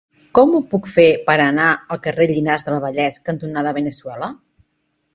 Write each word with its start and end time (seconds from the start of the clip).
Com 0.37 0.53
ho 0.59 0.61
puc 0.71 0.89
fer 0.93 1.05
per 1.27 1.35
anar 1.43 1.69
al 1.97 2.01
carrer 2.07 2.29
Llinars 2.33 2.67
del 2.71 2.83
Vallès 2.89 3.23
cantonada 3.31 3.79
Veneçuela? 3.81 4.35